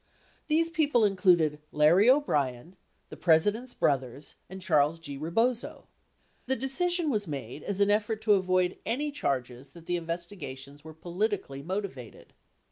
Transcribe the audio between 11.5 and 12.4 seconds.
motivated.